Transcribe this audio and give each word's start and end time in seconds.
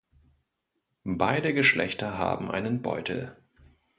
Beide 1.03 1.53
Geschlechter 1.53 2.17
haben 2.17 2.49
einen 2.49 2.81
Beutel. 2.81 3.37